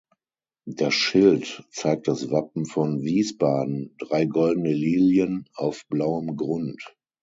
[0.65, 6.95] Das Schild zeigt das Wappen von Wiesbaden: drei goldene Lilien auf blauem Grund.